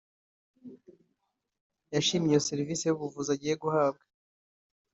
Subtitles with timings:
[1.93, 4.03] yashimye iyo serivisi y’ubuvuzi agiye guhabwa